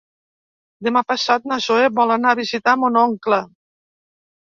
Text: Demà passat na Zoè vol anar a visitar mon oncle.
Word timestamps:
Demà 0.85 1.01
passat 1.11 1.45
na 1.51 1.57
Zoè 1.65 1.89
vol 1.99 2.13
anar 2.15 2.31
a 2.31 2.39
visitar 2.39 2.73
mon 2.85 2.97
oncle. 3.03 3.39